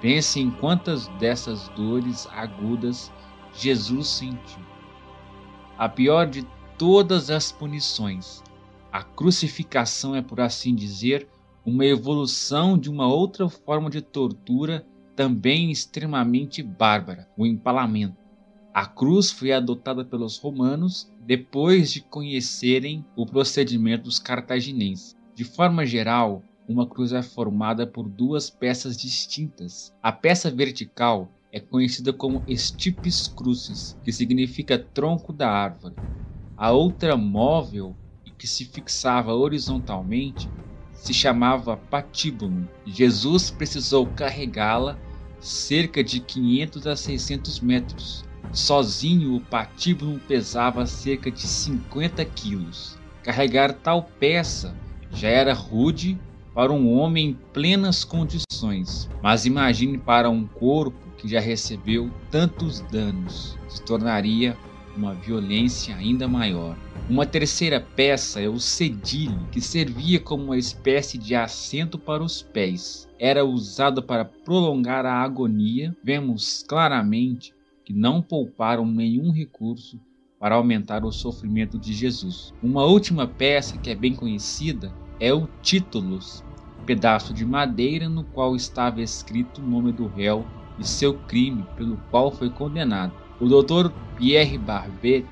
Pense 0.00 0.40
em 0.40 0.50
quantas 0.50 1.06
dessas 1.20 1.68
dores 1.70 2.26
agudas 2.32 3.12
Jesus 3.54 4.08
sentiu. 4.08 4.62
A 5.78 5.88
pior 5.88 6.26
de 6.26 6.44
todas 6.76 7.30
as 7.30 7.52
punições, 7.52 8.42
a 8.92 9.04
crucificação 9.04 10.16
é, 10.16 10.20
por 10.20 10.40
assim 10.40 10.74
dizer, 10.74 11.28
uma 11.64 11.84
evolução 11.84 12.76
de 12.76 12.90
uma 12.90 13.06
outra 13.06 13.48
forma 13.48 13.88
de 13.88 14.02
tortura 14.02 14.84
também 15.14 15.70
extremamente 15.70 16.64
bárbara, 16.64 17.28
o 17.36 17.46
empalamento. 17.46 18.17
A 18.78 18.86
cruz 18.86 19.32
foi 19.32 19.50
adotada 19.50 20.04
pelos 20.04 20.38
romanos 20.38 21.12
depois 21.26 21.90
de 21.90 22.00
conhecerem 22.00 23.04
o 23.16 23.26
procedimento 23.26 24.04
dos 24.04 24.20
cartaginenses. 24.20 25.16
De 25.34 25.42
forma 25.42 25.84
geral, 25.84 26.44
uma 26.68 26.86
cruz 26.86 27.12
é 27.12 27.20
formada 27.20 27.88
por 27.88 28.08
duas 28.08 28.48
peças 28.48 28.96
distintas. 28.96 29.92
A 30.00 30.12
peça 30.12 30.48
vertical 30.48 31.28
é 31.50 31.58
conhecida 31.58 32.12
como 32.12 32.44
stipes 32.48 33.26
crucis, 33.26 33.96
que 34.04 34.12
significa 34.12 34.78
tronco 34.78 35.32
da 35.32 35.50
árvore. 35.50 35.96
A 36.56 36.70
outra 36.70 37.16
móvel, 37.16 37.96
que 38.38 38.46
se 38.46 38.64
fixava 38.64 39.34
horizontalmente, 39.34 40.48
se 40.92 41.12
chamava 41.12 41.76
patíbulo. 41.76 42.68
Jesus 42.86 43.50
precisou 43.50 44.06
carregá-la 44.06 44.96
cerca 45.40 46.04
de 46.04 46.20
500 46.20 46.86
a 46.86 46.94
600 46.94 47.58
metros, 47.58 48.27
Sozinho, 48.52 49.36
o 49.36 49.40
patíbulo 49.40 50.18
pesava 50.26 50.86
cerca 50.86 51.30
de 51.30 51.42
50 51.42 52.24
quilos. 52.24 52.98
Carregar 53.22 53.72
tal 53.72 54.02
peça 54.18 54.74
já 55.10 55.28
era 55.28 55.52
rude 55.52 56.18
para 56.54 56.72
um 56.72 56.92
homem 56.92 57.30
em 57.30 57.34
plenas 57.52 58.04
condições, 58.04 59.08
mas 59.22 59.46
imagine 59.46 59.98
para 59.98 60.28
um 60.28 60.46
corpo 60.46 60.98
que 61.16 61.28
já 61.28 61.40
recebeu 61.40 62.10
tantos 62.30 62.80
danos, 62.80 63.58
se 63.68 63.82
tornaria 63.84 64.56
uma 64.96 65.14
violência 65.14 65.94
ainda 65.94 66.26
maior. 66.26 66.76
Uma 67.08 67.24
terceira 67.24 67.80
peça 67.80 68.40
é 68.40 68.48
o 68.48 68.58
cedilho, 68.58 69.46
que 69.50 69.60
servia 69.60 70.20
como 70.20 70.44
uma 70.44 70.58
espécie 70.58 71.16
de 71.16 71.34
assento 71.34 71.98
para 71.98 72.22
os 72.22 72.42
pés. 72.42 73.08
Era 73.18 73.44
usado 73.44 74.02
para 74.02 74.24
prolongar 74.24 75.06
a 75.06 75.14
agonia. 75.14 75.96
Vemos 76.04 76.64
claramente 76.68 77.54
que 77.88 77.94
não 77.94 78.20
pouparam 78.20 78.84
nenhum 78.84 79.32
recurso 79.32 79.98
para 80.38 80.56
aumentar 80.56 81.06
o 81.06 81.10
sofrimento 81.10 81.78
de 81.78 81.94
Jesus. 81.94 82.52
Uma 82.62 82.84
última 82.84 83.26
peça 83.26 83.78
que 83.78 83.88
é 83.88 83.94
bem 83.94 84.14
conhecida 84.14 84.92
é 85.18 85.32
o 85.32 85.48
Títulos, 85.62 86.44
pedaço 86.84 87.32
de 87.32 87.46
madeira 87.46 88.06
no 88.06 88.24
qual 88.24 88.54
estava 88.54 89.00
escrito 89.00 89.62
o 89.62 89.66
nome 89.66 89.90
do 89.90 90.06
réu 90.06 90.44
e 90.78 90.86
seu 90.86 91.14
crime 91.14 91.64
pelo 91.78 91.96
qual 92.10 92.30
foi 92.30 92.50
condenado. 92.50 93.14
O 93.40 93.46
Dr. 93.46 93.90
Pierre 94.18 94.58
Barbet 94.58 95.26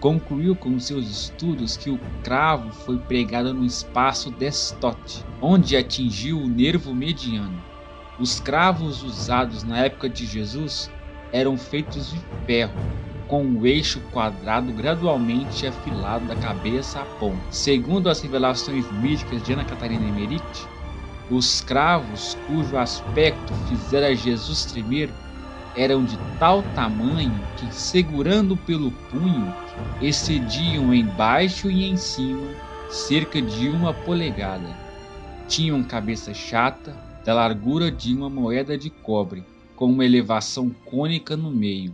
concluiu 0.00 0.56
com 0.56 0.80
seus 0.80 1.10
estudos 1.10 1.76
que 1.76 1.90
o 1.90 2.00
cravo 2.24 2.72
foi 2.72 2.96
pregado 2.96 3.52
no 3.52 3.66
espaço 3.66 4.30
destote, 4.30 5.22
onde 5.42 5.76
atingiu 5.76 6.38
o 6.38 6.48
nervo 6.48 6.94
mediano. 6.94 7.62
Os 8.18 8.40
cravos 8.40 9.02
usados 9.02 9.62
na 9.62 9.80
época 9.80 10.08
de 10.08 10.24
Jesus 10.24 10.90
eram 11.32 11.56
feitos 11.56 12.12
de 12.12 12.20
ferro, 12.46 12.74
com 13.26 13.42
o 13.42 13.60
um 13.60 13.66
eixo 13.66 14.00
quadrado 14.12 14.72
gradualmente 14.72 15.66
afilado 15.66 16.26
da 16.26 16.36
cabeça 16.36 17.00
à 17.00 17.04
ponta. 17.04 17.40
Segundo 17.50 18.10
as 18.10 18.20
revelações 18.20 18.90
místicas 18.92 19.42
de 19.42 19.52
Ana 19.54 19.64
Catarina 19.64 20.06
Emerite, 20.06 20.68
os 21.30 21.62
cravos 21.62 22.36
cujo 22.46 22.76
aspecto 22.76 23.54
fizera 23.68 24.14
Jesus 24.14 24.66
tremer 24.66 25.08
eram 25.74 26.04
de 26.04 26.18
tal 26.38 26.62
tamanho 26.74 27.40
que, 27.56 27.74
segurando 27.74 28.56
pelo 28.56 28.90
punho, 29.10 29.54
excediam 30.02 30.92
embaixo 30.92 31.70
e 31.70 31.88
em 31.88 31.96
cima 31.96 32.50
cerca 32.90 33.40
de 33.40 33.70
uma 33.70 33.94
polegada. 33.94 34.68
Tinham 35.48 35.82
cabeça 35.82 36.34
chata, 36.34 36.94
da 37.24 37.34
largura 37.34 37.90
de 37.90 38.12
uma 38.14 38.28
moeda 38.28 38.76
de 38.76 38.90
cobre, 38.90 39.44
com 39.82 39.90
uma 39.90 40.04
elevação 40.04 40.70
cônica 40.70 41.36
no 41.36 41.50
meio. 41.50 41.92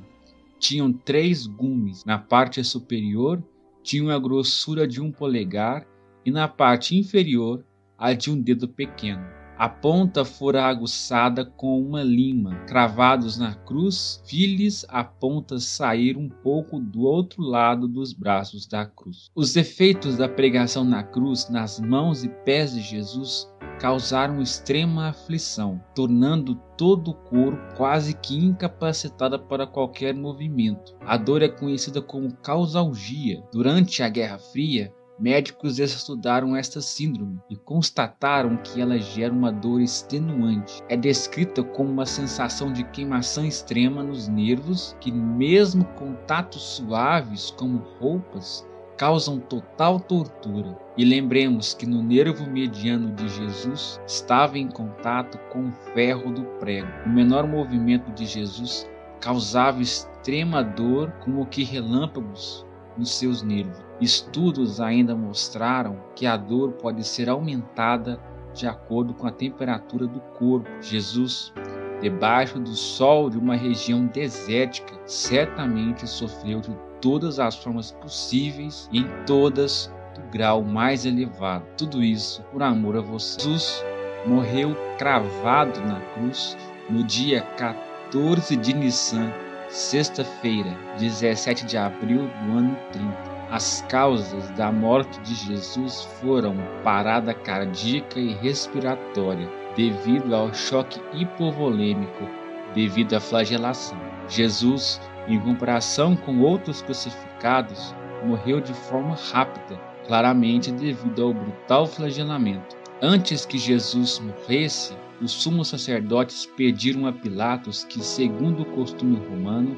Tinham 0.59 0.93
três 0.93 1.47
gumes. 1.47 2.05
Na 2.05 2.19
parte 2.19 2.63
superior, 2.63 3.43
tinham 3.83 4.11
a 4.11 4.19
grossura 4.19 4.87
de 4.87 5.01
um 5.01 5.11
polegar 5.11 5.87
e 6.23 6.31
na 6.31 6.47
parte 6.47 6.95
inferior, 6.99 7.65
a 7.97 8.13
de 8.13 8.31
um 8.31 8.39
dedo 8.39 8.69
pequeno. 8.69 9.38
A 9.59 9.69
ponta 9.69 10.25
fora 10.25 10.67
aguçada 10.67 11.45
com 11.45 11.83
uma 11.83 12.01
lima. 12.01 12.55
Cravados 12.69 13.37
na 13.37 13.57
cruz, 13.57 14.23
vi-lhes 14.25 14.87
a 14.89 15.03
ponta 15.03 15.59
sair 15.59 16.17
um 16.17 16.29
pouco 16.29 16.79
do 16.79 17.03
outro 17.03 17.43
lado 17.43 17.89
dos 17.89 18.13
braços 18.13 18.69
da 18.69 18.87
cruz. 18.87 19.33
Os 19.35 19.57
efeitos 19.57 20.17
da 20.17 20.29
pregação 20.29 20.85
na 20.85 21.03
cruz 21.03 21.51
nas 21.51 21.81
mãos 21.81 22.23
e 22.23 22.29
pés 22.29 22.73
de 22.73 22.81
Jesus 22.81 23.53
causaram 23.81 24.41
extrema 24.41 25.09
aflição, 25.09 25.81
tornando 25.95 26.55
todo 26.77 27.11
o 27.11 27.15
corpo 27.15 27.77
quase 27.77 28.15
que 28.15 28.37
incapacitado 28.37 29.39
para 29.41 29.67
qualquer 29.67 30.15
movimento. 30.15 30.97
A 31.01 31.17
dor 31.17 31.43
é 31.43 31.49
conhecida 31.49 32.01
como 32.01 32.37
causalgia. 32.37 33.43
Durante 33.53 34.03
a 34.03 34.09
Guerra 34.09 34.39
Fria, 34.39 34.93
Médicos 35.19 35.81
estudaram 35.81 36.55
esta 36.55 36.81
síndrome 36.81 37.41
e 37.51 37.57
constataram 37.57 38.57
que 38.59 38.81
ela 38.81 38.99
gera 38.99 39.33
uma 39.33 39.51
dor 39.51 39.81
extenuante. 39.81 40.81
É 40.89 40.97
descrita 40.97 41.65
como 41.65 41.91
uma 41.91 42.07
sensação 42.07 42.73
de 42.73 42.85
queimação 42.85 43.45
extrema 43.45 44.01
nos 44.05 44.29
nervos 44.29 44.97
que, 45.01 45.11
mesmo 45.11 45.85
contatos 45.97 46.63
suaves 46.63 47.51
como 47.51 47.79
roupas, 47.99 48.65
causam 48.97 49.41
total 49.41 49.99
tortura. 49.99 50.79
E 50.97 51.05
lembremos 51.05 51.75
que 51.75 51.85
no 51.85 52.01
nervo 52.01 52.49
mediano 52.49 53.13
de 53.15 53.29
Jesus 53.29 54.01
estava 54.07 54.57
em 54.57 54.69
contato 54.69 55.37
com 55.51 55.67
o 55.67 55.73
ferro 55.95 56.33
do 56.33 56.45
prego. 56.61 56.89
O 57.07 57.09
menor 57.09 57.45
movimento 57.45 58.13
de 58.13 58.25
Jesus 58.25 58.89
causava 59.21 59.83
extrema 59.83 60.63
dor, 60.63 61.11
como 61.25 61.45
que 61.47 61.65
relâmpagos 61.65 62.65
nos 62.97 63.11
seus 63.11 63.43
nervos. 63.43 63.88
Estudos 64.01 64.81
ainda 64.81 65.15
mostraram 65.17 65.97
que 66.15 66.25
a 66.27 66.37
dor 66.37 66.73
pode 66.73 67.03
ser 67.05 67.29
aumentada 67.29 68.21
de 68.55 68.67
acordo 68.67 69.13
com 69.13 69.27
a 69.27 69.33
temperatura 69.33 70.07
do 70.07 70.21
corpo. 70.39 70.69
Jesus, 70.81 71.53
debaixo 72.01 72.61
do 72.61 72.75
sol 72.75 73.29
de 73.29 73.37
uma 73.39 73.57
região 73.57 74.07
desértica, 74.07 74.95
certamente 75.05 76.07
sofreu 76.07 76.61
de 76.61 76.71
todas 77.01 77.41
as 77.41 77.57
formas 77.57 77.91
possíveis 77.91 78.89
e 78.93 79.01
em 79.01 79.07
todas 79.27 79.93
do 80.15 80.23
grau 80.31 80.63
mais 80.63 81.05
elevado. 81.05 81.65
Tudo 81.77 82.03
isso 82.03 82.43
por 82.53 82.63
amor 82.63 82.97
a 82.97 83.01
você. 83.01 83.41
Jesus 83.41 83.85
morreu 84.27 84.77
cravado 84.97 85.81
na 85.81 86.01
cruz 86.13 86.57
no 86.89 87.03
dia 87.03 87.43
14 87.57 88.57
de 88.57 88.75
Nissan, 88.75 89.33
sexta-feira, 89.69 90.71
17 90.99 91.67
de 91.67 91.77
abril 91.77 92.29
do 92.45 92.59
ano 92.59 92.77
30. 92.93 93.28
As 93.51 93.83
causas 93.89 94.51
da 94.51 94.71
morte 94.71 95.19
de 95.21 95.35
Jesus 95.35 96.05
foram 96.21 96.57
parada 96.85 97.33
cardíaca 97.33 98.21
e 98.21 98.35
respiratória, 98.35 99.49
devido 99.75 100.35
ao 100.35 100.53
choque 100.53 101.01
hipovolêmico, 101.15 102.29
devido 102.75 103.15
à 103.15 103.21
flagelação. 103.21 103.99
Jesus 104.29 105.01
em 105.29 105.39
comparação 105.39 106.17
com 106.17 106.41
outros 106.41 106.81
crucificados, 106.81 107.95
morreu 108.25 108.61
de 108.61 108.73
forma 108.73 109.15
rápida, 109.15 109.79
claramente 110.07 110.73
devido 110.73 111.23
ao 111.23 111.35
brutal 111.35 111.87
flagelamento. 111.87 112.77
Antes 113.03 113.45
que 113.45 113.59
Jesus 113.59 114.19
morresse, 114.19 114.97
os 115.21 115.31
sumos 115.31 115.69
sacerdotes 115.69 116.47
pediram 116.57 117.07
a 117.07 117.13
Pilatos 117.13 117.85
que, 117.85 118.03
segundo 118.03 118.63
o 118.63 118.67
costume 118.67 119.19
romano, 119.29 119.77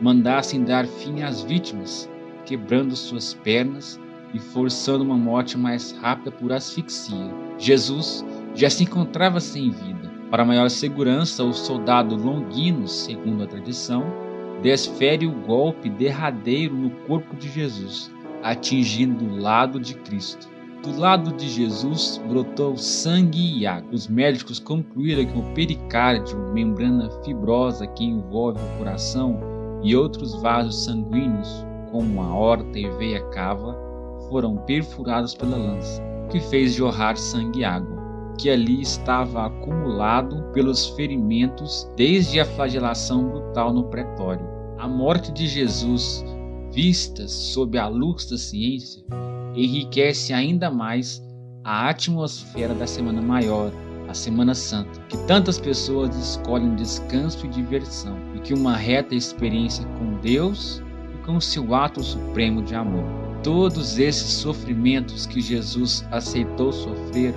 mandassem 0.00 0.62
dar 0.62 0.86
fim 0.86 1.22
às 1.22 1.42
vítimas, 1.42 2.08
quebrando 2.44 2.94
suas 2.96 3.34
pernas 3.34 3.98
e 4.34 4.38
forçando 4.38 5.04
uma 5.04 5.16
morte 5.16 5.58
mais 5.58 5.92
rápida 5.92 6.30
por 6.30 6.52
asfixia. 6.52 7.30
Jesus 7.58 8.24
já 8.54 8.68
se 8.70 8.84
encontrava 8.84 9.40
sem 9.40 9.70
vida. 9.70 10.10
Para 10.30 10.44
maior 10.44 10.70
segurança, 10.70 11.44
o 11.44 11.52
soldado 11.52 12.16
Longino, 12.16 12.88
segundo 12.88 13.44
a 13.44 13.46
tradição, 13.46 14.04
desfere 14.62 15.26
o 15.26 15.32
golpe 15.32 15.90
derradeiro 15.90 16.74
no 16.74 16.90
corpo 17.06 17.36
de 17.36 17.50
Jesus, 17.50 18.10
atingindo 18.42 19.24
o 19.24 19.36
lado 19.38 19.78
de 19.78 19.94
Cristo. 19.94 20.48
Do 20.82 20.98
lado 20.98 21.32
de 21.36 21.48
Jesus 21.48 22.20
brotou 22.28 22.76
sangue 22.76 23.58
e 23.58 23.66
água. 23.66 23.90
Os 23.92 24.08
médicos 24.08 24.58
concluíram 24.58 25.24
que 25.24 25.38
o 25.38 25.54
pericárdio, 25.54 26.38
membrana 26.52 27.08
fibrosa 27.24 27.86
que 27.86 28.04
envolve 28.04 28.58
o 28.58 28.78
coração, 28.78 29.38
e 29.82 29.96
outros 29.96 30.40
vasos 30.40 30.84
sanguíneos, 30.84 31.66
como 31.92 32.22
a 32.22 32.34
horta 32.34 32.78
e 32.78 32.88
veia 32.96 33.22
cava, 33.28 33.76
foram 34.28 34.56
perfurados 34.56 35.34
pela 35.34 35.56
lança, 35.56 36.02
que 36.30 36.40
fez 36.40 36.72
jorrar 36.72 37.16
sangue 37.18 37.60
e 37.60 37.64
água, 37.64 37.98
que 38.38 38.48
ali 38.48 38.80
estava 38.80 39.46
acumulado 39.46 40.42
pelos 40.54 40.88
ferimentos 40.88 41.86
desde 41.94 42.40
a 42.40 42.46
flagelação 42.46 43.28
brutal 43.28 43.72
no 43.74 43.84
pretório. 43.84 44.44
A 44.78 44.88
morte 44.88 45.30
de 45.30 45.46
Jesus, 45.46 46.24
vista 46.72 47.28
sob 47.28 47.78
a 47.78 47.86
luz 47.86 48.24
da 48.24 48.38
ciência, 48.38 49.04
enriquece 49.54 50.32
ainda 50.32 50.70
mais 50.70 51.22
a 51.62 51.90
atmosfera 51.90 52.74
da 52.74 52.86
Semana 52.86 53.20
Maior, 53.20 53.70
a 54.08 54.14
Semana 54.14 54.54
Santa, 54.54 54.98
que 55.08 55.16
tantas 55.26 55.60
pessoas 55.60 56.16
escolhem 56.16 56.74
descanso 56.74 57.44
e 57.46 57.50
diversão, 57.50 58.16
e 58.34 58.40
que 58.40 58.54
uma 58.54 58.76
reta 58.76 59.14
experiência 59.14 59.86
com 59.98 60.18
Deus 60.20 60.82
com 61.24 61.40
seu 61.40 61.74
ato 61.74 62.02
supremo 62.02 62.62
de 62.62 62.74
amor. 62.74 63.04
Todos 63.42 63.98
esses 63.98 64.30
sofrimentos 64.30 65.26
que 65.26 65.40
Jesus 65.40 66.04
aceitou 66.10 66.72
sofrer 66.72 67.34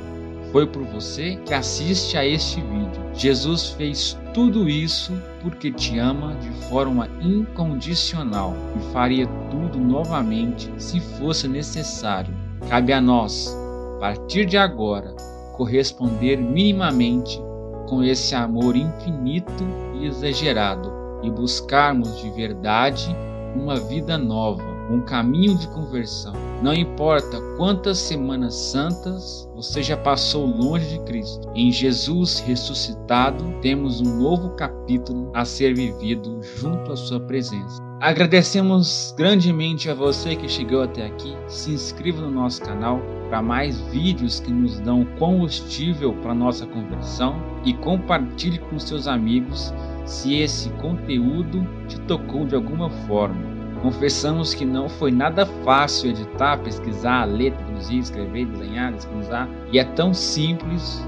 foi 0.52 0.65
por 0.65 0.84
você 0.84 1.36
que 1.45 1.54
assiste 1.54 2.17
a 2.17 2.26
este 2.26 2.62
vídeo. 2.62 3.04
Jesus 3.13 3.69
fez 3.69 4.17
tudo 4.34 4.69
isso 4.69 5.12
porque 5.41 5.71
te 5.71 5.98
ama 6.00 6.36
de 6.36 6.50
forma 6.69 7.10
incondicional 7.21 8.56
e 8.76 8.93
faria 8.93 9.28
tudo 9.50 9.80
novamente 9.80 10.71
se 10.78 11.00
fosse 11.00 11.48
necessário. 11.48 12.34
Cabe 12.69 12.93
a 12.93 13.02
nós, 13.02 13.54
a 13.95 14.00
partir 14.00 14.45
de 14.45 14.58
agora, 14.58 15.13
corresponder 15.54 16.38
minimamente 16.38 17.39
com 17.88 18.04
esse 18.04 18.36
amor 18.36 18.76
infinito 18.76 19.63
e 19.95 20.06
exagerado 20.06 20.91
e 21.24 21.30
buscarmos 21.30 22.21
de 22.21 22.30
verdade 22.32 23.15
uma 23.56 23.80
vida 23.80 24.18
nova, 24.18 24.63
um 24.89 25.02
caminho 25.02 25.58
de 25.58 25.68
conversão. 25.70 26.34
Não 26.62 26.74
importa 26.74 27.39
quantas 27.58 27.98
semanas 27.98 28.54
santas 28.54 29.50
você 29.56 29.82
já 29.82 29.98
passou 29.98 30.46
longe 30.46 30.88
de 30.89 31.00
Cristo, 31.06 31.50
em 31.56 31.72
Jesus 31.72 32.39
ressuscitado 32.39 33.44
temos 33.62 34.02
um 34.02 34.18
novo 34.20 34.50
capítulo 34.52 35.32
a 35.34 35.46
ser 35.46 35.74
vivido 35.74 36.39
junto 36.41 36.91
à 36.91 36.96
Sua 36.96 37.20
presença. 37.20 37.82
Agradecemos 38.02 39.15
grandemente 39.18 39.89
a 39.89 39.94
você 39.94 40.36
que 40.36 40.50
chegou 40.50 40.84
até 40.84 41.06
aqui. 41.06 41.36
Se 41.48 41.72
inscreva 41.72 42.22
no 42.22 42.30
nosso 42.30 42.62
canal 42.62 43.00
para 43.30 43.41
mais 43.41 43.80
vídeos 43.88 44.39
que 44.39 44.52
nos 44.52 44.80
dão 44.82 45.06
combustível 45.18 46.13
para 46.22 46.36
nossa 46.36 46.68
conversão 46.68 47.36
e 47.63 47.74
compartilhe 47.74 48.60
com 48.60 48.78
seus 48.78 49.08
amigos 49.08 49.74
se 50.06 50.39
esse 50.39 50.70
conteúdo 50.82 51.68
te 51.88 52.00
tocou 52.02 52.46
de 52.46 52.56
alguma 52.56 52.89
forma. 52.89 53.56
Confessamos 53.82 54.54
que 54.54 54.65
não 54.65 54.88
foi 54.88 55.12
nada 55.12 55.46
fácil 55.63 56.10
editar, 56.10 56.58
pesquisar, 56.58 57.26
ler, 57.26 57.54
traduzir, 57.54 58.00
escrever, 58.00 58.46
desenhar, 58.46 58.94
descruzar 58.94 59.50
e 59.72 59.78
é 59.78 59.84
tão 59.84 60.13
simples 60.13 61.06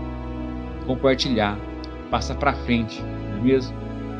compartilhar, 0.85 1.57
passar 2.09 2.35
para 2.35 2.53
frente, 2.53 3.01
não 3.01 3.39
é 3.39 3.41
mesmo? 3.41 3.75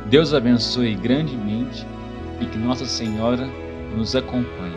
Deus 0.10 0.34
abençoe 0.34 0.96
grandemente 0.96 1.86
e 2.40 2.46
que 2.46 2.58
Nossa 2.58 2.86
Senhora 2.86 3.48
nos 3.96 4.16
acompanhe. 4.16 4.76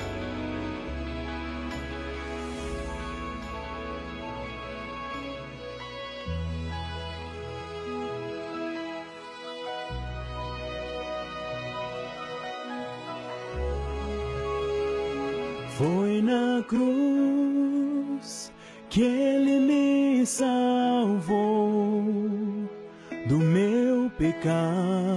Foi 15.80 16.20
na 16.20 16.62
cruz 16.68 18.52
que 18.90 19.00
ele 19.00 19.60
me 19.60 20.26
salvou 20.26 22.04
do 23.26 23.38
meu 23.38 24.10
pecado, 24.18 25.09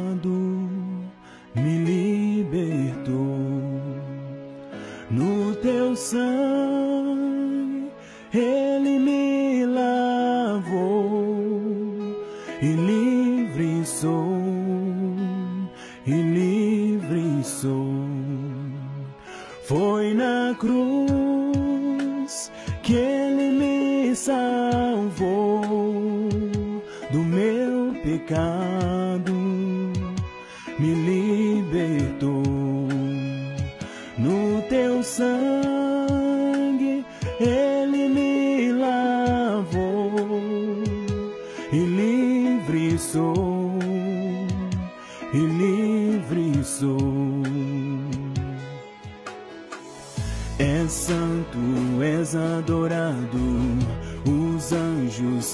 que 22.84 22.94
ele 22.94 23.50
me 23.52 24.16
salvou 24.16 25.62
do 27.12 27.20
meu 27.20 27.94
pecado, 28.04 29.13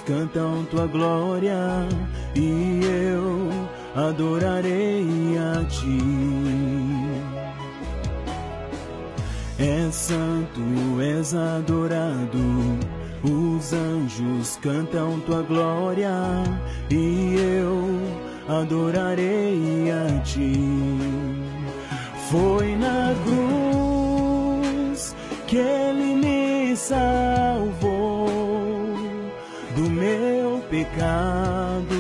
cantam 0.10 0.66
tua 0.72 0.88
glória 0.88 1.88
e 2.36 2.82
eu 2.84 3.48
adorarei 3.96 5.38
a 5.38 5.64
ti. 5.66 6.00
És 9.60 9.94
santo, 9.94 11.00
és 11.00 11.36
adorado, 11.36 12.40
os 13.24 13.72
anjos 13.72 14.58
cantam 14.64 15.20
tua 15.28 15.44
glória 15.44 16.12
e 16.90 17.36
eu 17.36 18.00
adorarei 18.48 19.92
a 19.92 20.20
ti. 20.22 20.60
Foi 22.32 22.76
na 22.78 23.14
cruz 23.26 25.16
que 25.46 25.58
ele 25.58 26.16
me 26.16 26.76
salvou 26.76 27.99
pecado, 30.70 31.99